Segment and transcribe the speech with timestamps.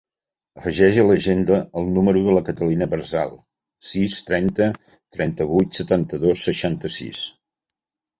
[0.59, 3.33] Afegeix a l'agenda el número de la Catalina Berzal:
[3.89, 4.71] sis, trenta,
[5.19, 7.21] trenta-vuit, setanta-dos, seixanta-sis.